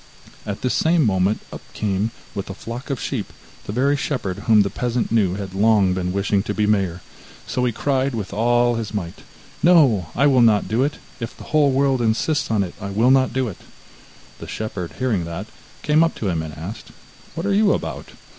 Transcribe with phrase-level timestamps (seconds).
[0.47, 3.31] At this same moment up came, with a flock of sheep,
[3.65, 7.01] the very shepherd whom the peasant knew had long been wishing to be mayor,
[7.45, 9.21] so he cried with all his might:
[9.61, 13.11] 'No, I will not do it; if the whole world insists on it, I will
[13.11, 13.59] not do it!'
[14.39, 15.45] The shepherd hearing that,
[15.83, 16.87] came up to him, and asked:
[17.35, 18.07] 'What are you about?